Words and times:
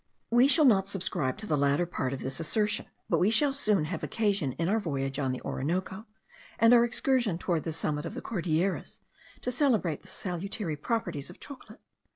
We 0.31 0.47
shall 0.47 0.65
not 0.65 0.87
subscribe 0.87 1.37
to 1.37 1.45
the 1.45 1.55
latter 1.55 1.85
part 1.85 2.11
of 2.11 2.21
this 2.21 2.39
assertion; 2.39 2.87
but 3.07 3.19
we 3.19 3.29
shall 3.29 3.53
soon 3.53 3.85
have 3.85 4.01
occasion, 4.01 4.53
in 4.53 4.67
our 4.67 4.79
voyage 4.79 5.19
on 5.19 5.31
the 5.31 5.43
Orinoco, 5.43 6.07
and 6.57 6.73
our 6.73 6.83
excursions 6.83 7.39
towards 7.39 7.65
the 7.65 7.71
summit 7.71 8.07
of 8.07 8.15
the 8.15 8.21
Cordilleras, 8.23 8.99
to 9.41 9.51
celebrate 9.51 9.99
the 9.99 10.07
salutary 10.07 10.75
properties 10.75 11.29
of 11.29 11.39
chocolate. 11.39 11.81